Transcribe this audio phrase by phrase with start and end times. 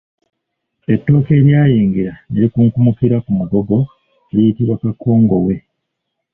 [0.93, 3.77] Ettooke eryayengera ne likunkumukira ku mugogo
[4.33, 5.55] liyitibwa Kakongoowe.